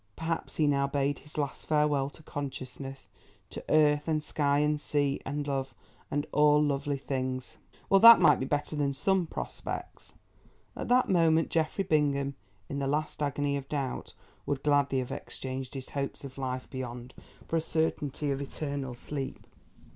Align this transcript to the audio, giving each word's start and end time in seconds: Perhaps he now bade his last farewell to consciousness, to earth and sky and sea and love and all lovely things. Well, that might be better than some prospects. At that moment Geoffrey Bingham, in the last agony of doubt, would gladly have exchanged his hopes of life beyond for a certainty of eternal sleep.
Perhaps 0.15 0.55
he 0.55 0.65
now 0.65 0.87
bade 0.87 1.19
his 1.19 1.37
last 1.37 1.67
farewell 1.67 2.09
to 2.09 2.23
consciousness, 2.23 3.07
to 3.51 3.63
earth 3.69 4.07
and 4.07 4.23
sky 4.23 4.57
and 4.57 4.81
sea 4.81 5.21
and 5.27 5.45
love 5.47 5.75
and 6.09 6.25
all 6.31 6.59
lovely 6.59 6.97
things. 6.97 7.57
Well, 7.87 7.99
that 7.99 8.19
might 8.19 8.39
be 8.39 8.47
better 8.47 8.75
than 8.75 8.95
some 8.95 9.27
prospects. 9.27 10.15
At 10.75 10.87
that 10.87 11.07
moment 11.07 11.51
Geoffrey 11.51 11.83
Bingham, 11.83 12.33
in 12.67 12.79
the 12.79 12.87
last 12.87 13.21
agony 13.21 13.55
of 13.57 13.69
doubt, 13.69 14.15
would 14.47 14.63
gladly 14.63 14.97
have 14.97 15.11
exchanged 15.11 15.75
his 15.75 15.91
hopes 15.91 16.23
of 16.25 16.39
life 16.39 16.67
beyond 16.71 17.13
for 17.47 17.55
a 17.55 17.61
certainty 17.61 18.31
of 18.31 18.41
eternal 18.41 18.95
sleep. 18.95 19.45